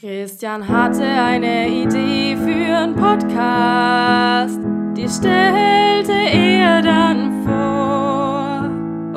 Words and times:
Christian 0.00 0.66
hatte 0.66 1.04
eine 1.04 1.68
Idee 1.68 2.34
für 2.34 2.74
einen 2.74 2.96
Podcast, 2.96 4.58
die 4.96 5.06
stellte 5.06 6.14
er 6.14 6.80
dann 6.80 7.44
vor. 7.44 8.64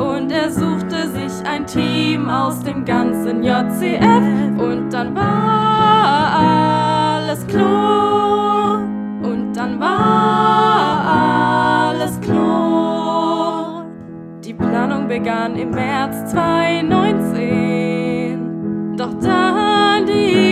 Und 0.06 0.30
er 0.30 0.52
suchte 0.52 1.08
sich 1.08 1.32
ein 1.48 1.66
Team 1.66 2.30
aus 2.30 2.60
dem 2.64 2.84
ganzen 2.84 3.44
JCF 3.44 4.60
und 4.60 4.90
dann 4.92 5.16
war 5.16 6.34
alles 7.30 7.48
klar. 7.48 8.80
Und 9.24 9.54
dann 9.54 9.80
war 9.80 11.94
alles 11.96 12.20
klar. 12.20 13.86
Die 14.44 14.54
Planung 14.54 15.08
begann 15.08 15.56
im 15.56 15.70
März 15.70 16.34
2019. 16.34 18.98
Doch 18.98 19.14
dann 19.22 20.06
die 20.06 20.43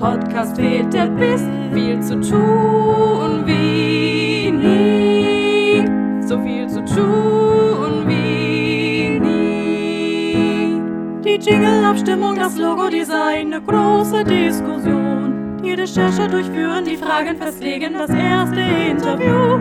Podcast 0.00 0.56
fehlt 0.56 0.92
der 0.94 1.06
Biss. 1.08 1.42
Viel 1.74 2.00
zu 2.00 2.14
tun 2.22 3.42
wie 3.44 4.50
nie. 4.50 5.84
So 6.26 6.40
viel 6.40 6.66
zu 6.68 6.82
tun 6.86 8.08
wie 8.08 9.20
nie. 9.20 10.80
Die 11.22 11.38
Jingle-Abstimmung, 11.38 12.34
das 12.36 12.56
Logo-Design, 12.56 13.52
eine 13.52 13.60
große 13.60 14.24
Diskussion. 14.24 15.60
Die 15.62 15.72
Recherche 15.74 16.26
durchführen, 16.28 16.86
die 16.86 16.96
Fragen 16.96 17.36
festlegen, 17.36 17.92
das 17.92 18.08
erste 18.08 18.60
Interview. 18.60 19.60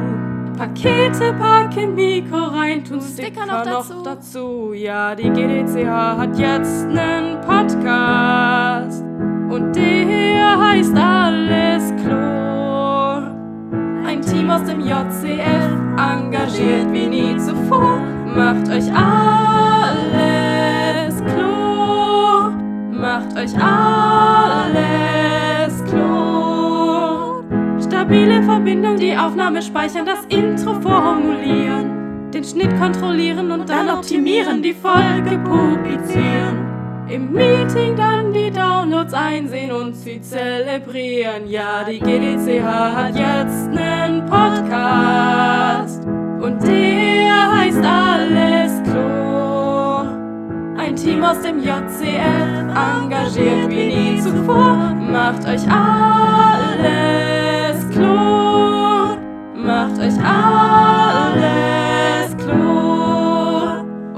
Pakete 0.58 1.34
packen, 1.34 1.96
Mikro 1.96 2.38
rein, 2.38 2.86
tun 2.86 3.02
Sticker, 3.02 3.46
noch, 3.46 3.64
dazu. 3.64 4.04
dazu. 4.04 4.74
Ja, 4.74 5.16
die 5.16 5.30
GDCH 5.30 6.18
hat 6.18 6.38
jetzt 6.40 6.88
nen 6.88 7.40
Podcast 7.42 9.04
und 9.50 9.76
der 9.76 9.99
heißt 10.80 10.96
Alles 10.96 11.94
Chlor. 12.02 13.36
Ein 14.06 14.22
Team 14.22 14.50
aus 14.50 14.64
dem 14.64 14.80
JCF, 14.80 15.74
engagiert 15.98 16.94
wie 16.94 17.08
nie 17.08 17.38
zuvor, 17.38 18.00
macht 18.26 18.70
euch 18.70 18.90
alles 18.94 21.22
Chlor, 21.26 22.54
macht 22.92 23.38
euch 23.38 23.54
alles 23.62 25.84
Chlor. 25.84 27.44
Stabile 27.82 28.42
Verbindung, 28.44 28.96
die 28.98 29.18
Aufnahme 29.18 29.62
speichern, 29.62 30.06
das 30.06 30.24
Intro 30.30 30.80
formulieren, 30.80 32.30
den 32.34 32.46
Schnitt 32.46 32.74
kontrollieren 32.80 33.52
und 33.52 33.70
dann 33.70 33.90
optimieren, 33.90 34.62
die 34.62 34.74
Folge 34.74 35.38
publizieren. 35.40 36.79
Im 37.10 37.34
Meeting 37.34 37.96
dann 37.96 38.32
die 38.32 38.52
Downloads 38.52 39.16
einsehen 39.16 39.72
und 39.72 39.96
sie 39.96 40.22
zelebrieren. 40.22 41.50
Ja, 41.50 41.84
die 41.84 41.98
GDCH 41.98 42.64
hat 42.64 43.16
jetzt 43.16 43.72
nen 43.72 44.24
Podcast 44.28 46.06
und 46.06 46.62
der 46.62 47.52
heißt 47.52 47.84
Alles 47.84 48.84
Klo. 48.84 50.06
Ein 50.78 50.96
Team 50.96 51.24
aus 51.24 51.42
dem 51.42 51.64
JCF, 51.64 52.76
engagiert 53.02 53.70
wie 53.70 53.88
nie 53.88 54.22
zuvor, 54.22 54.94
macht 54.94 55.48
euch 55.48 55.68
alles 55.68 55.90
Klo, 57.90 59.18
macht 59.56 59.98
euch 60.00 60.14
alles. 60.24 61.69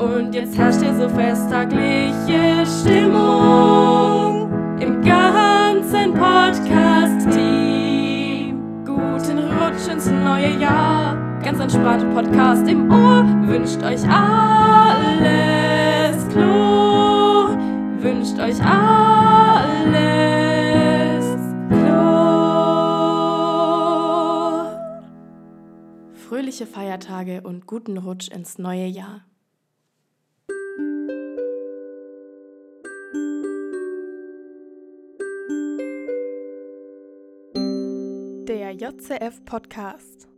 Und 0.02 0.34
jetzt 0.34 0.58
herrscht 0.58 0.82
hier 0.82 0.96
so 0.96 1.08
festtagliche 1.10 2.66
Stimmung 2.66 4.50
im 4.80 5.00
ganzen 5.04 6.16
Podcast-Team. 6.16 8.84
Guten 8.84 9.38
Rutsch 9.38 9.88
ins 9.92 10.10
neue 10.10 10.58
Jahr, 10.60 11.16
ganz 11.44 11.60
entspannte 11.60 12.08
Podcast 12.08 12.68
im 12.68 12.92
Ohr, 12.92 13.24
wünscht 13.46 13.84
euch 13.84 14.02
alles 14.10 16.28
Klo, 16.30 17.50
wünscht 18.00 18.40
euch 18.40 18.60
alles 18.60 18.76
Klo. 21.70 22.02
Fröhliche 26.28 26.66
Feiertage 26.66 27.42
und 27.42 27.68
guten 27.68 28.00
Rutsch 28.00 28.30
ins 28.30 28.58
neue 28.58 28.88
Jahr. 28.88 29.22
JCF 38.74 39.42
Podcast. 39.46 40.31